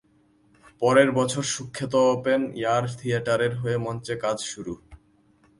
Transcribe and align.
পরের 0.81 1.09
বছর 1.11 1.43
সুখ্যাত 1.53 1.93
ওপেন 2.15 2.41
এয়ার 2.55 2.83
থিয়েটারের 2.99 3.53
হয়ে 3.55 3.77
মঞ্চে 3.77 4.15
কাজ 4.15 4.37
করা 4.39 4.49
শুরু। 4.51 4.73